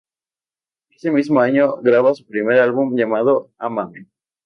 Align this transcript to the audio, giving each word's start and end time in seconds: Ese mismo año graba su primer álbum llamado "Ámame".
Ese 0.89 1.11
mismo 1.11 1.41
año 1.41 1.75
graba 1.77 2.15
su 2.15 2.25
primer 2.25 2.57
álbum 2.59 2.97
llamado 2.97 3.51
"Ámame". 3.59 4.07